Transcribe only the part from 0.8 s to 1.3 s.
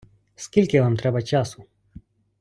вам треба